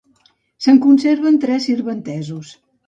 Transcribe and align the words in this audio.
Se'n 0.65 0.81
conserven 0.87 1.39
tres 1.45 1.69
sirventesos. 1.71 2.59